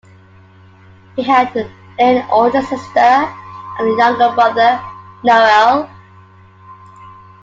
[1.15, 4.83] He had an older sister and a younger brother,
[5.23, 5.91] Noel.